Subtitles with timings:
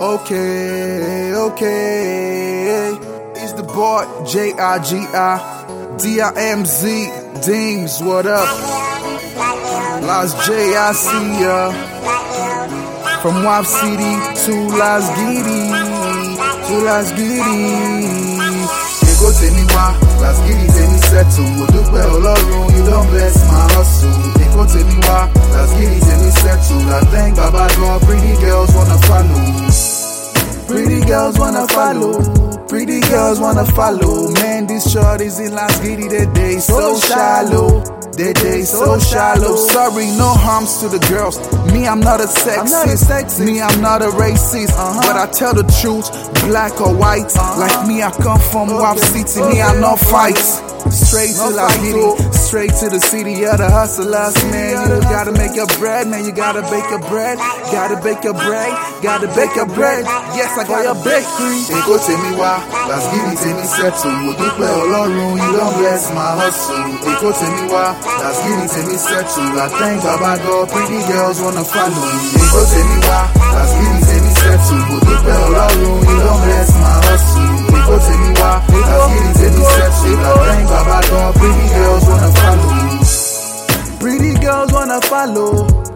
[0.00, 2.94] Okay, okay.
[3.34, 7.10] It's the boy J I G I D I M Z
[7.44, 8.00] Deems.
[8.00, 8.46] What up?
[10.06, 10.94] Las J I
[11.42, 11.74] ya.
[11.74, 11.98] Uh.
[13.22, 14.14] From Wap City
[14.46, 18.38] to Las Giddy, to Las Giddy.
[19.02, 19.86] Èkó tèmi wá,
[20.22, 21.42] Las Giddy tèmi settle.
[21.58, 24.14] Mo dúpẹ́ Ọlọ́run, you don bless my hustle.
[24.44, 24.62] Èkó
[31.38, 32.66] wanna follow.
[32.66, 34.30] Pretty girls wanna follow.
[34.32, 37.82] Man, this these shorties in Las Giddy, they day so shallow.
[38.12, 39.54] They day so shallow.
[39.56, 41.38] Sorry, no harms to the girls.
[41.72, 42.58] Me, I'm not a sexist.
[42.58, 43.46] I'm not a sexist.
[43.46, 44.74] Me, I'm not a racist.
[44.74, 45.00] Uh-huh.
[45.06, 46.10] But I tell the truth,
[46.42, 47.32] black or white.
[47.56, 49.40] Like me, I come from Wap City.
[49.40, 50.04] Me, I okay, no okay.
[50.10, 50.60] fights.
[50.90, 52.16] Straight to fight, oh.
[52.32, 54.76] straight to the city of the hustlers, man.
[54.88, 56.24] You gotta make your bread, man.
[56.24, 57.36] You gotta bake your bread,
[57.72, 60.04] gotta bake your bread, gotta bake your bread.
[60.36, 61.60] Yes, I got your bakery.
[61.78, 62.52] Èkó tèmi wá,
[62.88, 64.12] Las Giddy tèmi settle.
[64.24, 66.84] Mo dúpẹ́ Ọlọ́run, you don bless my hustle.
[67.12, 67.84] Èkó tèmi wá,
[68.44, 69.60] Giddy tèmi settle.
[69.60, 72.40] I thank Baba God, pretty girls wanna follow me.
[72.40, 73.20] Èkó tèmi wá,
[73.56, 74.80] Las Giddy tèmi settle.
[74.88, 77.48] Mo dúpẹ́ Ọlọ́run, you don bless my hustle.
[77.76, 78.50] Èkó tèmi wá,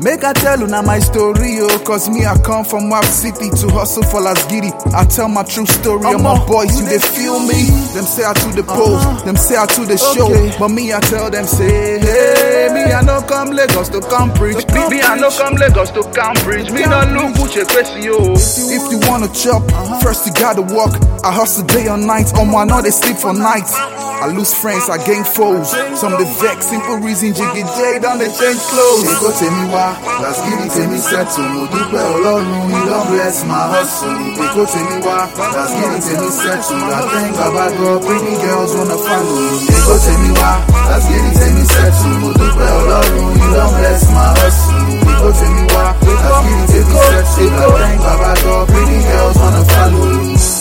[0.00, 1.78] Make I tell you now my story, oh.
[1.84, 4.70] Cause me, I come from Wap City to hustle for Las Giddy.
[4.94, 7.66] I tell my true story, all my boys, you they dey feel me.
[7.94, 9.24] Them say I to the pose, Uh-huh.
[9.24, 10.30] them say I to the show.
[10.58, 12.97] But me, I tell them, say, hey, me, I
[13.38, 14.00] come Lagos to
[14.34, 14.56] preach.
[14.58, 16.72] To come me, I no come Lagos to Cambridge.
[16.72, 18.34] Me, no look Uche Kwesi, yo.
[18.34, 20.00] If you wanna chop, uh-huh.
[20.00, 20.98] first you gotta walk.
[21.22, 23.74] I hustle day or night, oh, on my know they sleep for nights.
[24.18, 25.70] I lose friends, I gain foes.
[25.94, 29.06] Some the vex, simple reason, Jiggy J, down they change clothes.
[29.06, 31.46] Èkó tèmi wá, Las Giddy tèmi settle.
[31.54, 34.18] Mo dúpẹ́ Ọlọ́run, you don bless my hustle.
[34.42, 35.18] Èkó tèmi wá,
[35.54, 36.82] Las Giddy tèmi settle.
[36.82, 39.38] I thank Baba God, pretty girls wanna follow.
[39.38, 39.70] me.
[39.70, 40.50] Go Èkó tèmi wá,
[40.90, 42.14] Las Giddy tèmi settle.
[42.18, 44.74] Mo dúpẹ́ Ọlọ́run, you don bless my hustle.
[45.08, 46.94] Èkó tèmi wá, Las Giddy tèmi
[47.34, 47.58] settle.
[47.58, 50.08] I thank Baba God, pretty girls wanna follow.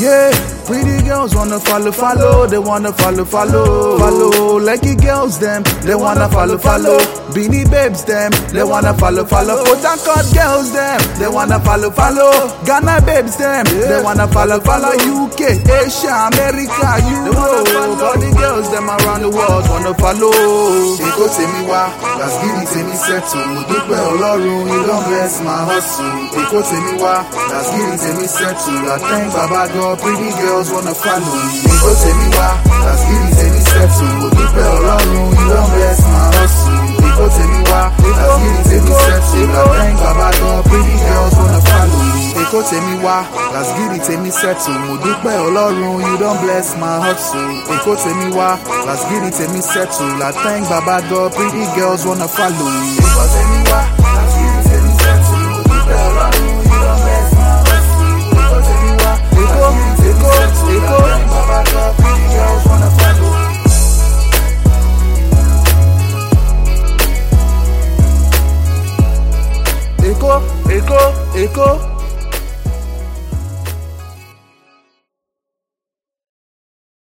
[0.00, 0.30] Yeah.
[0.68, 4.58] Pretty girls wanna follow, follow, they wanna follow, follow, follow.
[4.58, 6.98] Lucky girls, them, they wanna follow, follow.
[7.30, 9.62] Beanie babes, them, they wanna follow, follow.
[9.64, 12.32] Port Harcourt girls, them, they wanna follow, follow.
[12.64, 14.90] Ghana babes, them, they wanna follow, follow.
[14.90, 15.40] UK,
[15.70, 17.68] Asia, America, Europe.
[18.02, 20.32] All the girls, them around the world wanna follow.
[20.98, 21.82] Èkó tèmi wá,
[22.18, 23.46] Las Giddy tèmi settle.
[23.54, 26.10] Mo dúpẹ́ Ọlọ́run, you don bless my hustle.
[26.42, 27.14] Èkó tèmi wá,
[27.52, 28.78] Las Giddy tèmi settle.
[28.88, 31.74] I thank Baba God, pretty girls wanna follow me.
[31.78, 32.48] Èkó tèmi wá,
[32.84, 34.08] Las Giddy tèmi settle.
[34.20, 36.80] Mo dúpẹ́ Ọlọ́run, you don bless my hustle.
[37.08, 37.80] Èkó tèmi wá,
[38.18, 39.48] Las Giddy tèmi settle.
[39.48, 42.24] I thank Baba God, pretty girls wanna follow me.
[42.42, 43.16] Èkó tèmi wá,
[43.76, 44.78] Giddy tèmi settle.
[44.86, 47.50] Mo dúpẹ́ Ọlọ́run, you don bless my hustle.
[47.74, 48.48] Èkó tèmi wá,
[49.08, 49.60] Giddy tèmi.
[50.28, 52.96] I thank Baba God, pretty girls wanna follow me.
[53.70, 53.82] Wá,
[70.28, 70.98] Èkó, Èkó,
[71.34, 71.97] Èkó.